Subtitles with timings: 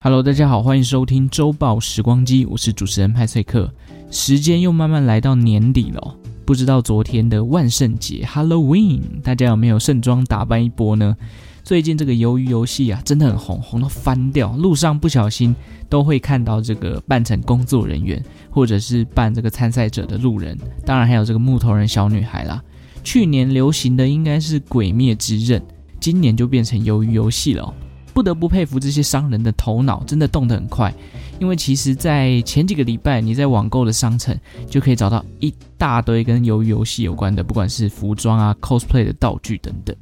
[0.00, 3.68] Hello，大家好，欢迎收听周报时光机，我是主持人派翠克。
[4.12, 11.16] 时间又慢慢来到年底了，不知道昨天的万圣节 Halloween，大家有没有盛装打扮一波呢？
[11.64, 15.52] 最近这个鱿鱼游戏啊，真的很红，红到翻掉，路上不小心
[15.88, 20.56] 都会看到这个扮成工作人员，或者是扮这个参赛者的路人，
[20.86, 22.62] 当然还有这个木头人小女孩啦。
[23.02, 25.60] 去年流行的应该是鬼灭之刃，
[25.98, 27.74] 今年就变成鱿鱼游戏了。
[28.18, 30.92] 不得不佩服这些商人的头脑，真的动得很快。
[31.38, 34.36] 因为其实，在前几个礼拜，你在网购的商城
[34.68, 39.94] 就可以找到一大堆跟鱿鱼游戏有关的，不管是服装啊、cosplay 的道具等等。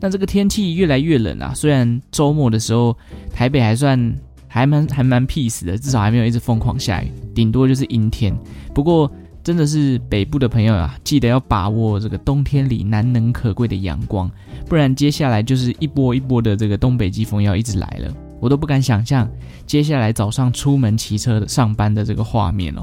[0.00, 2.96] 那这个天气越来越冷啊，虽然周末的时候
[3.32, 4.16] 台北还算
[4.48, 8.36] 还蛮还蛮 peace 的，至少还没有一直疯狂下雨，顶多就是阴天。
[8.74, 9.08] 不过，
[9.44, 14.28] 真的是北部的朋友啊，记得要把握这个冬天里难能可贵的阳光，
[14.66, 19.30] 不然接下来就是一波一波的这个东北季风要一直来了，我都不敢想象
[19.66, 22.82] 接下来早上出门骑车上班的这个画面哦，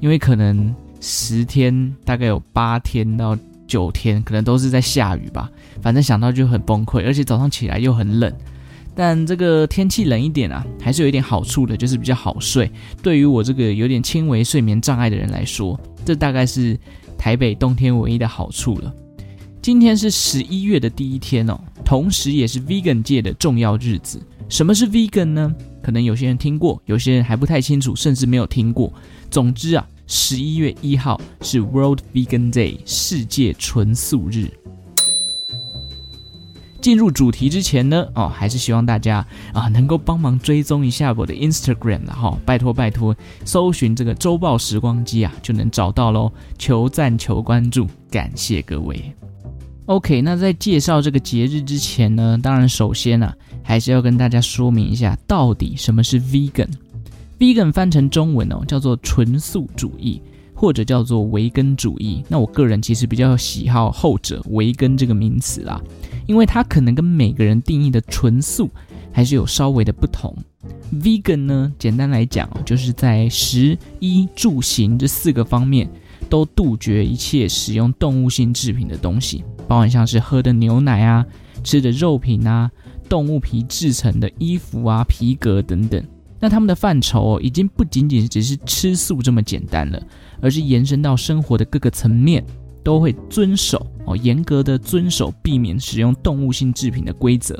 [0.00, 5.48] 因为可能十天大概有八天到九天可能都是在下雨吧，
[5.80, 8.32] 反正想到就很崩溃，而且早上起来又很冷。
[8.92, 12.70] 但这个天气冷一点啊，还是有一点好处的，就是比较好睡。
[13.00, 15.78] 对于我这个有点轻微睡眠障碍的人来说，
[16.10, 16.76] 这大概是
[17.16, 18.92] 台北冬天唯一的好处了。
[19.62, 24.20] 今天是十一月的第一天哦，同时也是 Vegan 界的重要日子。
[24.48, 25.54] 什么是 Vegan 呢？
[25.80, 28.92] 可能有些人听过，有些人还不太清楚，甚至没有听过。
[29.30, 34.50] 总之啊，十一月一号是 World Vegan Day，世界纯素日。
[36.80, 43.14] 进入主题之前呢，哦，还是希望大家啊能够帮忙追踪一下我的 Instagram 了哈、哦，拜托拜托，
[43.44, 49.00] 搜寻这个周报时光机啊就能找到喽，求赞求关注，感谢各位。
[49.86, 56.68] OK，那在介绍这个节日之前呢，当然首先啊还是要跟大家说明一下到底什么是 Vegan。
[57.38, 60.22] Vegan 翻成中文哦叫做纯素主义，
[60.60, 62.22] 或者叫做维根主义。
[62.28, 65.80] 那我个人其实比较喜好后者维根这个名词啦。
[66.26, 68.68] 因为它可能跟每个人定义的纯素
[69.10, 70.36] 还是有稍微的不同。
[70.92, 75.90] Vegan 呢，简单来讲，就是在食衣住行这四个方面
[76.28, 81.24] 都杜绝一切使用动物性制品的东西，包含像是喝的牛奶啊、
[81.64, 82.70] 吃的肉品啊、
[83.08, 86.04] 动物皮制成的衣服啊、皮革等等。
[86.40, 90.02] 那他们的范畴哦，已经不仅仅只是吃素这么简单了，
[90.40, 92.44] 而是延伸到生活的各个层面。
[92.82, 97.54] 都会遵守哦，严格的遵守避免使用动物性制品的规则。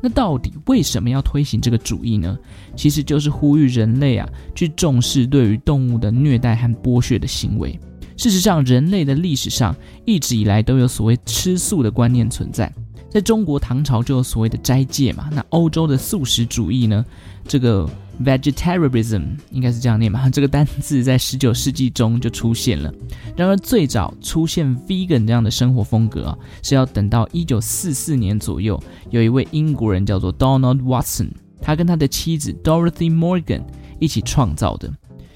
[0.00, 2.34] 那到底为什么要推行这个主义呢？
[2.74, 7.78] 其实就是呼吁人类啊，去重视对于动物的虐待和剥削的行为。
[8.16, 9.76] 事实上，人类的历史上
[10.06, 12.72] 一直以来都有所谓吃素的观念存在。
[13.10, 17.04] 在中国唐朝就有所谓的斋戒嘛，那欧洲的素食主义呢，
[17.46, 17.86] 这个。
[18.22, 20.28] Vegetarianism 应该是这样念吧？
[20.32, 22.92] 这个单字在十九世纪中就出现了。
[23.36, 28.80] 然而，最早出现 vegan 这样的生活风格啊，是要等到一九四四年左右，
[29.10, 31.30] 有一位英国人叫做 Donald Watson，
[31.60, 33.62] 他跟他的妻子 Dorothy Morgan
[33.98, 34.92] 一起创造的。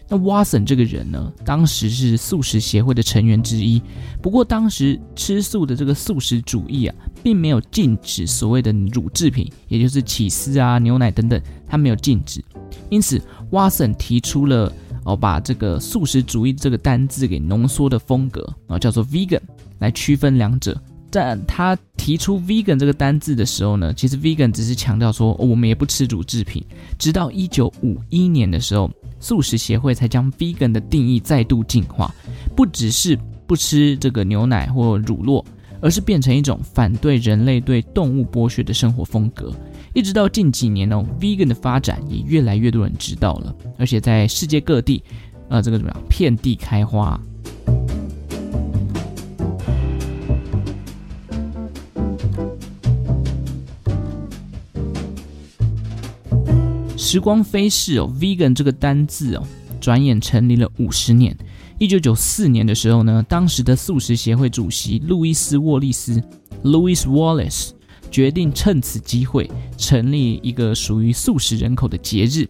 [0.09, 3.83] 那 Watson 这个人呢，当时是素食协会的成员之一。
[4.23, 12.43] 不过，当时吃素的这个素食主义啊，并没有禁止所谓的乳制品，也就是起司啊、牛奶等等，他没有禁止。
[12.89, 13.21] 因此
[13.51, 14.73] ，Watson 提出了
[15.05, 19.41] 哦，把这个素食主义这个单字给浓缩的风格啊，叫做 vegan，
[19.79, 20.81] 来区分两者。
[21.11, 26.63] 但他提出 vegan 这个单字的时候呢，其实 vegan 只是强调说，我们也不吃乳制品。
[26.99, 32.15] 直到一九五一年的时候，素食协会才将 vegan 的定义再度进化，
[32.55, 35.45] 不只是不吃这个牛奶或乳酪，
[35.81, 39.53] 而是变成一种反对人类对动物剥削的生活风格。
[39.95, 45.03] 一直到近几年哦，vegan 的发展也越来越多人知道了，而且在世界各地，
[45.49, 47.19] 呃，这个怎么样，遍地开花。
[57.11, 59.43] 时光飞逝哦，vegan 这个单字哦，
[59.81, 61.34] 转眼成立了五十年。
[61.78, 66.22] 一九九四年的时候呢，当时的素食协会主席路易斯·沃利斯
[66.63, 67.71] （Louis Wallace）。
[68.10, 72.47] 决定趁此机会成立一个属于素食人口的节日，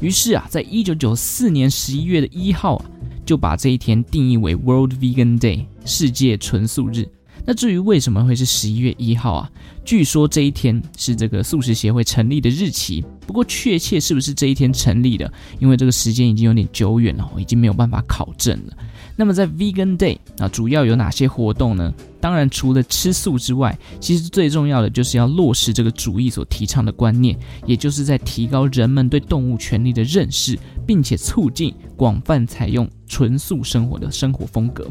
[0.00, 2.84] 于是啊，在一九九四年十一月的一号啊，
[3.24, 7.08] 就把这一天定义为 World Vegan Day，世界纯素日。
[7.44, 9.50] 那至于为什么会是十一月一号啊？
[9.84, 18.76] 据说这一天是这个素食协会成立的日期，不过确切是不是这一天成立的，因为这个时间已经有点久远了，已经没有办法考证了。
[19.16, 21.92] 那么在 Vegan Day 啊，主要有哪些活动呢？
[22.20, 27.36] 当然，除了吃素之外，其实最重要的就是要落实这个主义所提倡的观念，
[27.66, 30.56] 也就是在提高人们对动物权利的认识，
[30.86, 34.88] 并且促进广泛采用纯素生活的生活风格。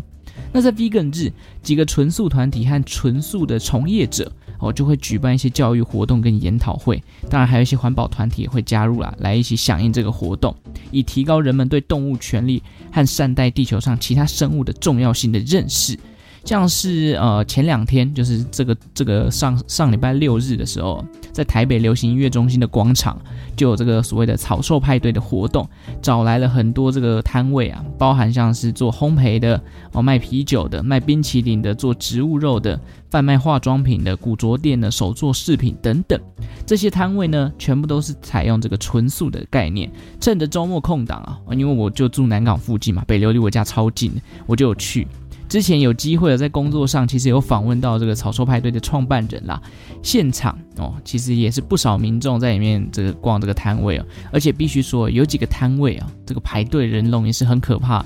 [0.52, 1.32] 那在 Vegan 日，
[1.62, 7.02] 几个纯素团体和纯素的从业者哦，就会举办一些教育活动跟研讨会。
[7.30, 10.56] 当然，还有一些环保团体也会加入啦，来一起响应这个活动，
[10.92, 12.62] 以提高人们对动物权利
[12.92, 15.98] 和善待地球上其他生物的重要性的认识。
[16.44, 23.20] 像是呃前两天，就是这个这个上上礼拜六日的时候，在台北流行音乐中心的广场，
[23.56, 25.68] 就有这个所谓的草兽派对的活动，
[26.02, 29.62] 找来了很多这个摊位啊，包含像是做烘焙的
[29.92, 32.80] 哦，卖啤酒的，卖冰淇淋的，做植物肉的，
[33.10, 36.20] 贩卖化妆品的，古着店的，手作饰品等等，
[36.66, 39.90] 这些摊位呢，全部都是采用这个纯素的概念。
[40.20, 44.12] 趁着周末空档啊，因为我就住南港附近嘛，北流离我家超近，
[44.48, 45.08] 我就有去。
[45.52, 49.62] 之前有机会在工作上，其实有访问到这个草兽派对的创办人啦。
[50.02, 58.06] 现场哦，其实也是不少民众在里面这个逛这个摊位哦，而且必须说有几个摊位啊，这个排队人龙也是很可怕。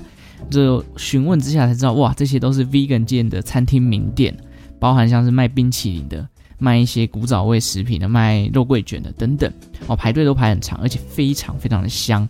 [0.50, 4.36] 这询问之下才知道，哇，这些都是 vegan 界的餐厅名店，
[4.80, 6.28] 包含像是卖冰淇淋的、
[6.58, 9.48] 卖一些古早味食品的、卖肉桂卷的等等
[9.86, 12.28] 哦，排队都排很长，而且非常非常的香。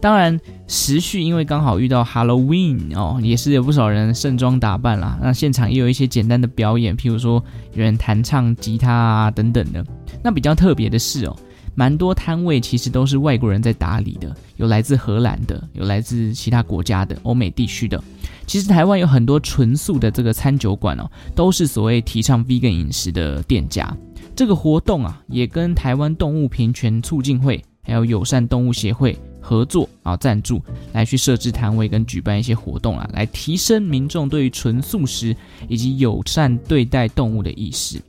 [0.00, 0.38] 当然，
[0.68, 5.18] 时序因为刚好遇到 Halloween 哦，也是有不少人盛装打扮啦。
[5.22, 9.84] 那现场也有一些简单的表演，譬如说有人弹唱吉他啊等等的。
[10.22, 11.36] 那比较特别的是哦，
[11.74, 18.00] 蛮多摊位其实都是外国人在打理的，有来自荷兰的，有来自其他国家的欧美地区的。
[18.46, 23.96] 其实台湾有很多纯素的这个餐酒馆哦，都是所谓提倡 vegan 饮食的店家。
[24.36, 29.18] 这个活动啊，也跟台湾动物平权促进会还有友善动物协会。
[29.46, 30.60] 合作啊，赞助
[30.92, 35.36] 来去设置摊位跟举办一些活动啊，来提升民众对于纯素食
[35.68, 38.02] 以及友善对待动物的意识。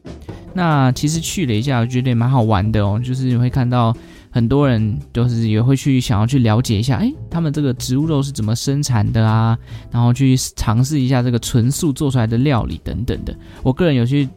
[0.56, 3.96] 那其实去了一下，我觉得也蛮好玩的哦，就是你会看到
[4.32, 9.56] 很多人都是也会去想要去了解一下，哎，他们这个植物肉是怎么生产的啊，
[9.92, 13.38] 然后去尝试一下这个纯素做出来的料理等等的。
[13.62, 14.28] 我个人有去。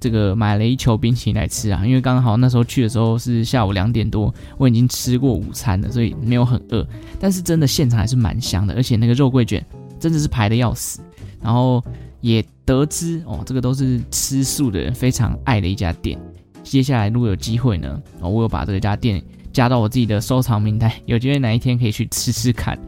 [0.00, 6.86] 这个买了一球冰淇淋来吃啊，因为刚好那时候去的时候是下午两点多，我已经吃过午餐了，所以没有很饿。
[7.18, 9.64] 但是真的现场还是蛮香的，而且那个肉桂卷
[9.98, 11.00] 真的是排的要死。
[11.40, 11.82] 然后
[12.20, 16.18] 也得知哦，这个都是吃素的人非常爱的一家店。
[16.62, 19.22] 接下来如果有机会呢，我有把这家店
[19.52, 22.78] 加到我自己的收藏名单，有机会哪一天可以去吃吃看。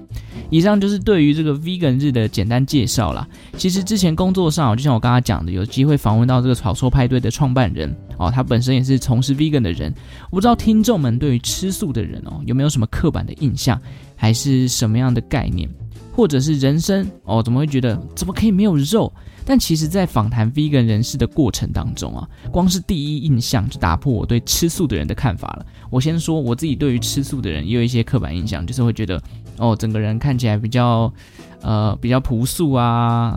[0.50, 3.26] 以上就是对于这个 Vegan 日的简单介绍啦。
[3.56, 9.94] 其实之前工作上，就像我刚刚讲的，有机会访问到这个草说派对的创办人哦，他本身也是从事 Vegan 的人。
[10.30, 13.80] 我不知道听众们对于吃素的人哦，有没有什么刻板的印象，
[14.16, 15.68] 还是什么样的概念，
[16.12, 19.12] 或者是人生哦，怎么会觉得怎么可以没有肉？
[19.46, 25.66] 但其实，在访谈 Vegan 人士的过程当中啊，光是第一印象就打破我对吃素的人的看法了。
[25.90, 29.20] 我先说我自己对于吃素的人也有一些刻板印象，就是会觉得。
[29.60, 31.12] 哦，整个人看起来比较，
[31.60, 32.84] 呃，比较朴素啊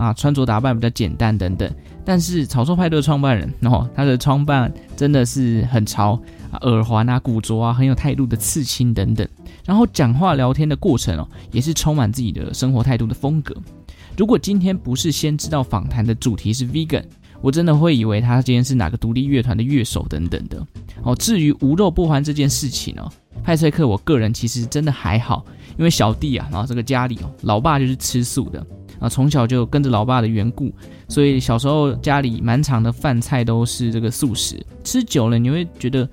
[0.00, 1.70] 啊，穿着打扮比较简单等等。
[2.04, 9.26] 但是草兽派对的创办人，哦，他的装扮真的是很潮啊，耳环啊、古着啊，很有态度的刺青等等。
[9.64, 13.54] 然后讲话聊天的过程哦，也是充满自己的生活态度的风格。
[14.16, 17.02] 如果今天不是先知道访谈的主题是 vegan，
[17.40, 20.64] 我真的会以为他今天是哪个独立乐团的乐手等等的。
[21.02, 23.08] 哦，至于无肉不欢这件事情呢，
[23.42, 25.44] 派翠克我个人其实真的还好。
[25.76, 28.64] 因为小弟啊，然后这个家里哦，老爸就是吃素的
[29.00, 30.72] 啊，从小就跟着老爸的缘故，
[31.08, 34.64] 所以小时候家里满场的饭菜都是这个素食。
[34.84, 36.08] 吃久了你会觉得，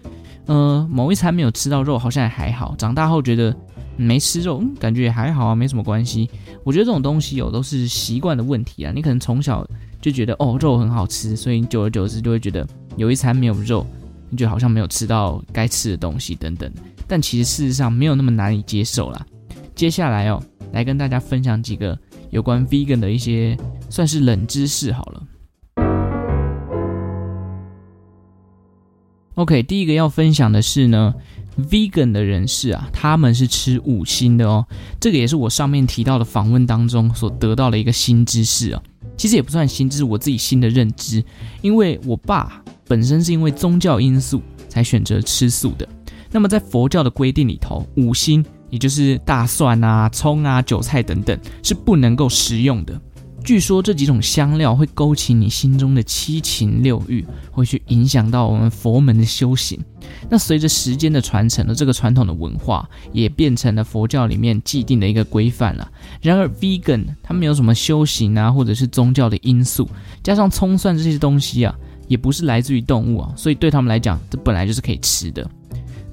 [0.48, 2.74] 呃，某一餐没有吃到肉好像也还好。
[2.76, 3.56] 长大后觉得
[3.96, 6.28] 没吃肉，嗯，感觉也还好啊，没什么关系。
[6.64, 8.92] 我觉得这种东西哦，都是习惯的问题啊。
[8.96, 9.64] 你可能从小
[10.02, 13.86] 就觉得哦，肉很好吃，所以你久而久之就会觉得有一餐没有肉，
[14.32, 16.72] 你就好像没有吃到该吃的东西等等。
[17.12, 19.26] 但其实事实上没有那么难以接受啦。
[19.76, 20.42] 接下来哦，
[20.72, 22.00] 来跟大家分享几个
[22.30, 23.58] 有关 vegan 的一些
[23.90, 25.24] 算是冷知识好了。
[29.36, 31.14] OK，第一个要分享的是呢
[31.58, 34.66] ，vegan 的人士啊，他们是吃五辛的哦。
[34.98, 38.82] 这个也是我上面提到的访问当中所得到的一个新知识啊。
[39.18, 41.22] 其实也不算新知，是我自己新的认知，
[41.62, 45.86] 因为我爸本身是因为宗教因素才选择吃素的。
[46.32, 48.46] 那么在佛教的规定里头，五辛。
[48.72, 52.98] 也就是大蒜啊、葱啊、韭菜等等是不能够食用的。
[53.44, 59.78] 据说这几种香料会勾起你心中的七情六欲，会去影响到我们佛门的修行。
[60.30, 65.92] 那随着时间的传承呢，这个传统的文化也变成了佛教里面既定的一个规范了。
[66.22, 69.86] 然而，vegan 它没有什么修行啊，或者是宗教的因素，
[70.24, 71.76] 加上葱蒜这些东西啊，
[72.08, 75.46] 也不是来自于动物啊，所以对他们来讲，这本来就是可以吃的。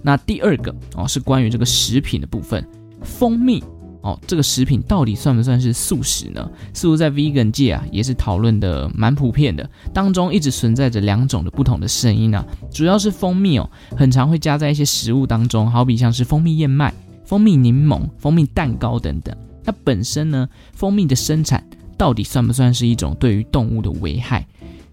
[0.03, 2.67] 那第二个哦，是关于这个食品的部分，
[3.03, 3.63] 蜂蜜。
[4.01, 6.49] 哦，这个食品到底算不算是素食呢？
[6.73, 9.69] 似乎在 vegan 界啊，也是讨论的蛮普遍的。
[9.93, 19.37] 当中一直存在着两种的不同的声音啊，主要是蜂蜜哦，很常会加在一些食物当中，好比像是蜂蜜燕麦、蜂蜜柠檬、蜂蜜蛋糕等等。
[19.65, 21.63] 它本身呢，蜂蜜的生产
[21.99, 24.47] 到底算不算是一种对于动物的危害？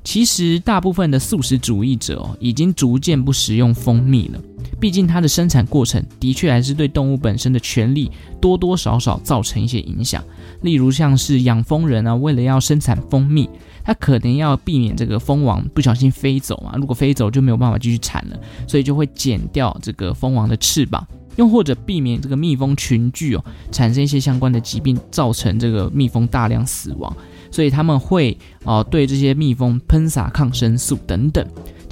[0.04, 4.40] 其实，大部分的素食主义者哦，已经逐渐不食用蜂蜜了。
[4.86, 10.24] 毕竟，它的生产过程的确还是对动物本身的权利多多少少造成一些影响。
[10.62, 13.50] 例如，像是养蜂人啊，为了要生产蜂蜜，
[13.84, 16.78] 他可能要避免这个蜂王不小心飞走啊。
[16.78, 21.04] 如果飞走，就没有办法继续产了，所以就会剪掉这个蜂王的翅膀，
[21.36, 27.12] 又或者避免这个蜜蜂群聚哦，产生一些相关的疾病，造成这个蜜蜂大量死亡。
[27.50, 31.44] 所以他们会哦、对这些蜜蜂喷洒抗生素等等，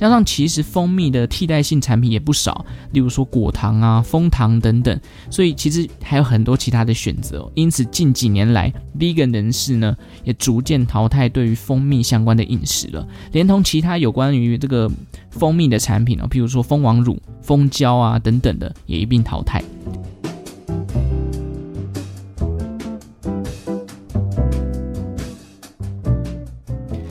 [0.04, 7.50] 加上其实蜂蜜的替代性产品也不少，例如说果糖啊、蜂糖等等，所以其实还有很多其他的选择。
[7.56, 8.70] 因此近几年来
[9.00, 9.96] ，vegan 人士呢
[10.26, 14.92] 也逐渐淘汰对于蜂蜜相关的饮食了，连同其他有关于这个
[15.30, 19.64] 蜂蜜的产品哦，譬如说蜂王乳、蜂胶啊等等的，也一并淘汰。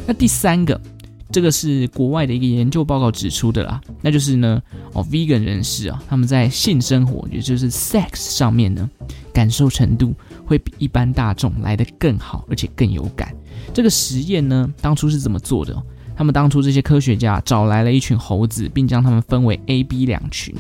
[0.07, 0.79] 那第三个，
[1.33, 4.63] 这个是国外的一个研究报告指出的啦，那就是呢，
[4.93, 8.89] 哦，vegan 人士啊，他们在性生活，也就是 sex 上面呢，
[9.33, 13.35] 感受程度会比一般大众来得更好，而且更有感。
[13.73, 15.75] 这个实验呢，当初是怎么做的？
[16.15, 20.55] 他们当初这些科学家找来了一群猴子，并将它们分为 A、B 两群。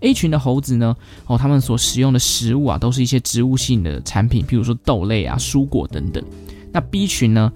[0.00, 6.22] A 群的猴子呢，哦，他们所食用的食物啊，都是一些植物性的产品，譬如说豆类啊、蔬果等等。
[6.72, 7.52] 那 B 群呢？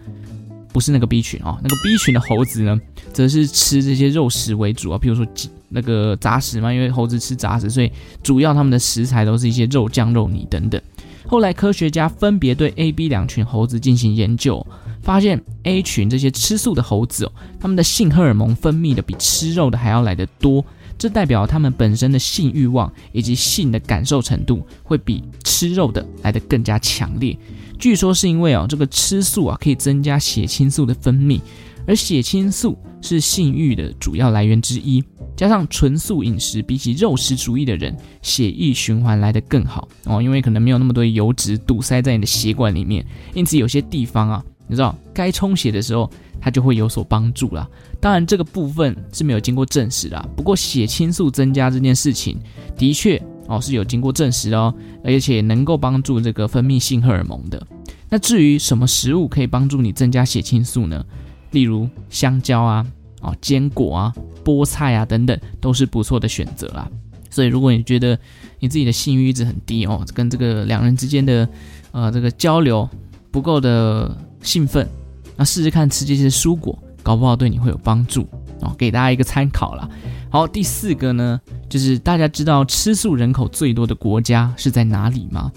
[0.77, 2.79] 不是那个 B 群哦，那个 B 群的猴子呢，
[3.11, 5.27] 则是吃这些肉食为主啊，譬如说
[5.71, 7.91] 那个杂食嘛，因为猴子吃杂食，所以
[8.23, 10.79] 主要他们的食材都是一些肉酱、肉泥等等。
[11.27, 14.65] 后来科学家分别对 A、B 两群猴子进行研究，
[15.01, 20.63] 发现 A 群这些吃素的猴子哦，他们的性荷尔蒙分泌的比吃肉的还要来得多，
[20.99, 27.37] 这代表他们本身的性欲望以及性的感受程度会比吃肉的来得更加强烈。
[27.79, 31.41] 据说是因为哦，这个吃素啊可以增加血清素的分泌，
[31.87, 35.05] 而血清素是性欲的主要来源之一。
[35.37, 47.69] 加上纯素饮食，比起肉食主义的人，血液循环来得更好哦，因为可能没有那么多油脂堵塞在你的血管里面，因此有些地方啊，你知道该充血的时候，它就会有所帮助啦。
[48.01, 52.39] 当然这个部分是没有经过证实啦，不过血清素增加这件事情
[52.77, 53.21] 的确。
[53.49, 57.65] 哦，是有经过证实哦，而且能够帮助这个分泌性荷尔蒙的。
[58.09, 61.07] 那至于什么食物可以帮助你增加血清素呢？
[61.53, 62.85] 例如香蕉啊、
[63.21, 64.13] 哦坚果啊、
[64.45, 66.91] 菠菜啊等等，都是不错的选择啦。
[67.31, 68.19] 所以如果你觉得
[68.59, 71.49] 你自己的性欲一直很低哦，跟这个两人之间的
[71.93, 72.89] 呃这个交流
[73.31, 74.09] 不够的
[74.47, 74.89] 兴奋，
[75.37, 78.27] 那试试看吃这些蔬果，搞不好对你会有帮助
[78.61, 78.73] 哦。
[78.79, 79.89] 给大家一个参考啦。
[80.31, 85.51] 好，第四个呢，就是大家知道吃素人口最多的国家是在哪里吗？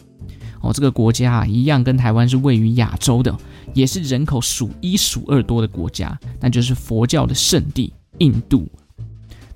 [0.61, 3.33] 哦，这个国家啊，一样跟台湾是位于亚洲的，
[3.75, 8.67] 也是人口数一数二多的国家，那就是佛教的圣地印度。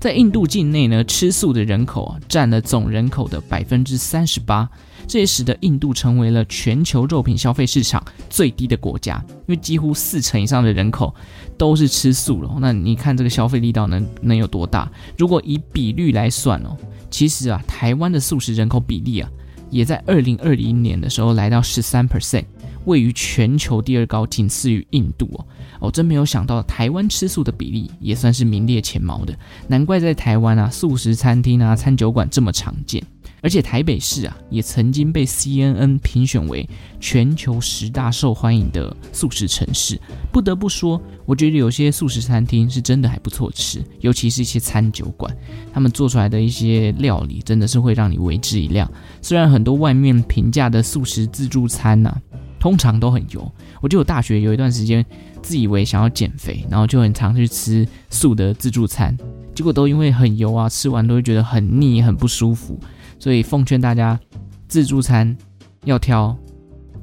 [0.04, 4.70] 在印度境内呢，吃素的人口啊，占了总人口的百分之三十八，
[5.08, 11.16] 这也使得印度成为了全球肉品消费市场最低的国家，因为几乎四成以上的人口
[11.58, 12.54] 都是吃素了。
[12.60, 14.92] 那你看这个消费力道能能有多大？
[15.18, 16.76] 如果以比率来算哦，
[17.10, 19.30] 其实啊，台湾的素食人口比例啊，
[19.70, 22.44] 也在二零二零年的时候来到十三 percent。
[22.84, 25.48] 位于全球第二高，仅次于印度哦。
[25.84, 29.38] 哦，真没有想到台湾吃素的比例也算是名列前茅的，
[29.68, 33.04] 难怪在台湾啊，素食餐厅啊、餐酒馆这么常见。
[33.42, 36.66] 而且台北市啊，也曾经被 CNN 评选为
[37.02, 40.00] 全球十大受欢迎的素食城市。
[40.32, 45.36] 不得不说，我觉得有些素食餐厅是真的还不错吃，尤其是一些餐酒馆，
[45.74, 48.90] 他们做出来的一些料理真的是会让你为之一亮。
[49.22, 52.40] 虽然很多外面评价的素食自助餐呐、啊。
[52.64, 55.06] 通常都很油，我记得我大学有一段时间
[55.44, 59.16] 自以为想要减肥，然后就很常去吃素的自助餐，
[59.54, 62.80] 结果都因为很油啊，吃完都会觉得很腻、很不舒服。
[63.20, 64.20] 所以奉劝大家，
[64.68, 65.38] 自助餐
[65.86, 66.36] 要挑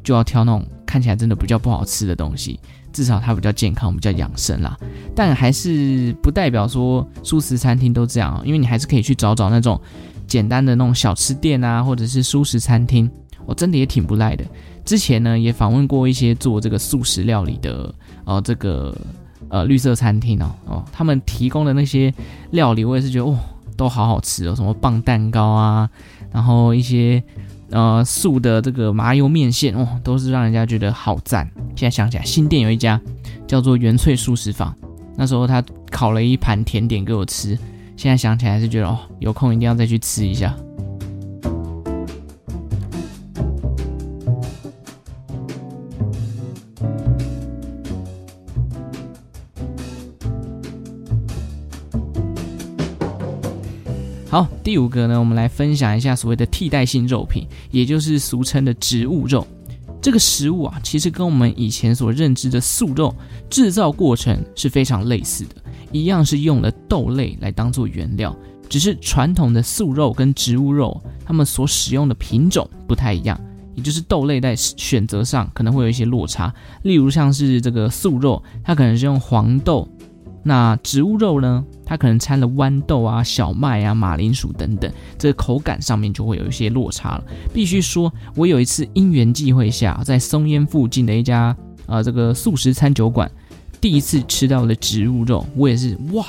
[0.02, 2.59] 就要挑那种看起来真的比较不好吃的东西，
[2.92, 4.76] 至少它比较健康，比较养生啦。
[5.14, 9.80] 但还是不代表说素食餐厅都这样，因为你还是可以去找找那种
[10.26, 13.11] 简单的那种小吃店啊，或者是素食餐厅，
[13.47, 14.44] 我真的也挺不赖的。
[14.90, 17.94] 之前呢，也访问过一些做这个素食料理的，
[18.25, 18.92] 呃，这个
[19.49, 22.12] 呃绿色餐厅哦，哦，他们提供的那些
[22.50, 23.38] 料理，我也是觉得哦，
[23.76, 25.88] 都好好吃哦，什么棒蛋糕啊，
[26.32, 27.23] 然后一些。
[27.73, 31.49] 呃，素的这个麻油面线哦，都是让人家觉得好赞。
[31.76, 33.00] 现在想起来，新店有一家
[33.47, 34.75] 叫做原萃素食坊，
[35.16, 37.56] 那时候他烤了一盘甜点给我吃。
[37.97, 40.52] 现在想起来还是觉得哦，有空一定要再去吃一下。
[54.30, 59.44] 好，第五个呢，我们来分享一下所谓的替代性肉品，也就是俗称的植物肉。
[60.00, 63.12] 这个食物啊，其实跟我们以前所认知的素肉
[63.50, 65.56] 制造过程是非常类似的，
[65.90, 68.32] 一样是用了豆类来当做原料，
[68.68, 73.38] 只是传统的素肉跟植物肉，它们所使用的品种不太一样，
[73.75, 76.54] 也就是豆类在选择上可能会有一些落差。
[76.84, 79.88] 例如像是这个素肉，它可能是用黄豆。
[80.42, 81.64] 那植物肉呢？
[81.85, 87.25] 它可能掺了豌豆啊、小麦啊、马铃薯等等，这个口感上面就会有一些落差了。
[87.52, 91.54] 必须说，我有一次因缘际会下，在松烟附近的一家
[91.87, 93.30] 啊、呃、这个素食餐酒馆，
[93.80, 96.25] 第一次吃到了植物肉，我也是哇，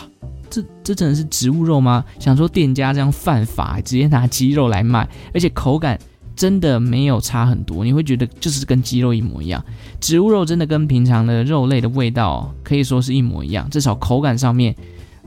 [0.50, 2.04] 这这真的是植物肉吗？
[2.20, 5.98] 想说店家这样犯法，直接拿鸡肉来卖，而且口感。
[6.36, 9.64] 真的没有差很多，你会觉得就是跟鸡肉一模一样。
[10.00, 14.76] 植物肉真的跟平常的肉类的味道可以说是一模一样，至少口感上面，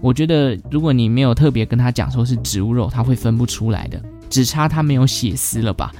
[0.01, 5.93] 我觉得如果你没有特别跟他讲说是植物肉，他会分不出来的，只差他没有血丝了吧。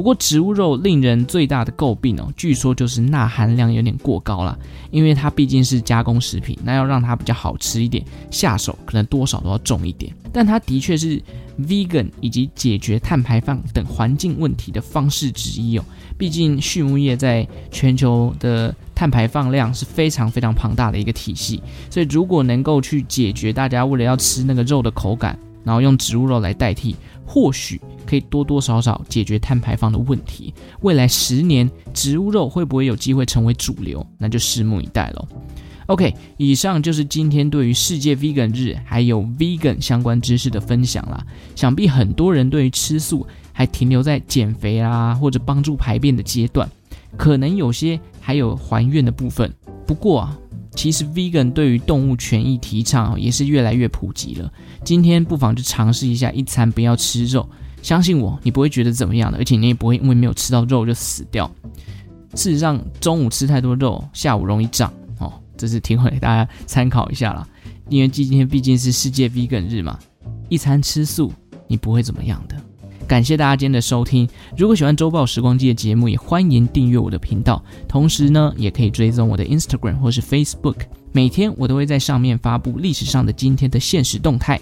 [0.00, 4.58] 不过植物肉令人最大的诟病哦，据说就是钠含量有点过高啦，
[4.90, 10.10] 因为它毕竟是加工食品，那要让它比较好吃一点，下手可能多少都要重一点。
[10.32, 11.22] 但它的确是
[11.60, 15.84] vegan 以及解决碳排放等环境问题的方式之一哦。
[16.16, 26.96] 毕竟畜牧业在全球的碳排放量是非常非常庞大的一个体系，所以如果能够去解决大家为了要吃那个肉的口感，然后用植物肉来代替。
[27.32, 27.80] 或许
[28.10, 30.52] 可以多多少少解决碳排放的问题。
[30.80, 34.04] 未来十年，植物肉会不会有机会成为主流？
[34.18, 35.28] 那就拭目以待喽。
[35.86, 41.24] OK，以上就是今天对于世界 Vegan 日还有 Vegan 相关知识的分享啦。
[41.54, 46.68] 想必很多人对于吃素还停留在减肥啊，或者帮助排便的阶段，
[47.16, 49.54] 可能有些还有还愿的部分。
[49.86, 50.36] 不过啊。
[50.72, 54.50] 其实，vegan 对于动物权益提倡也是越来越普及了。
[54.84, 57.46] 今天不妨就尝试一下一餐不要吃肉，
[57.82, 61.50] 相信我，你不会觉得怎么样的，而且你也不会因为没有吃到肉就死掉。
[62.34, 65.32] 事实上，中午吃太多肉，下午容易胀哦。
[65.56, 67.46] 这是提供给大家参考一下啦。
[67.88, 69.98] 因为今天毕竟是世界 vegan 日嘛，
[70.48, 71.32] 一餐吃素
[71.66, 72.54] 你不会怎么样的。
[73.08, 74.28] 感谢大家今天的收听。
[74.56, 77.60] 如果喜欢周报时光机的节目，也欢迎订阅我的频道。
[77.88, 80.76] 同时呢，也可以追踪我的 Instagram 或是 Facebook。
[81.10, 84.60] 每天我都会在上面发布历史上的今天的现实动态，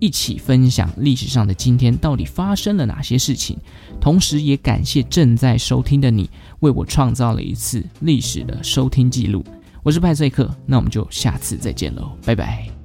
[0.00, 3.56] 一起分享历史上的今天到底发生了哪些事情。
[4.00, 6.28] 同时也感谢正在收听的你，
[6.60, 9.44] 为我创造了一次历史的收听记录。
[9.82, 12.79] 我是派翠克，那我们就下次再见喽，拜拜。